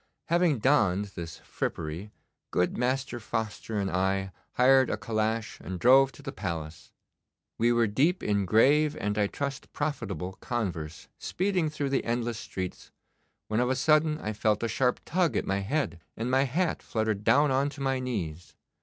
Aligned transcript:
Having 0.29 0.57
donned 0.57 1.05
this 1.13 1.37
frippery, 1.43 2.09
good 2.49 2.75
Master 2.75 3.19
Foster 3.19 3.77
and 3.79 3.91
I 3.91 4.31
hired 4.53 4.89
a 4.89 4.97
calash 4.97 5.59
and 5.59 5.79
drove 5.79 6.11
to 6.13 6.23
the 6.23 6.31
Palace. 6.31 6.91
We 7.59 7.71
were 7.71 7.85
deep 7.85 8.23
in 8.23 8.45
grave 8.45 8.97
and, 8.99 9.15
I 9.15 9.27
trust, 9.27 9.71
profitable 9.73 10.33
converse 10.41 11.07
speeding 11.19 11.69
through 11.69 11.91
the 11.91 12.03
endless 12.03 12.39
streets, 12.39 12.89
when 13.47 13.59
of 13.59 13.69
a 13.69 13.75
sudden 13.75 14.17
I 14.17 14.33
felt 14.33 14.63
a 14.63 14.67
sharp 14.67 15.01
tug 15.05 15.37
at 15.37 15.45
my 15.45 15.59
head, 15.59 15.99
and 16.17 16.31
my 16.31 16.45
hat 16.45 16.81
fluttered 16.81 17.23
down 17.23 17.51
on 17.51 17.69
to 17.69 17.81
my 17.81 17.99
knees. 17.99 18.55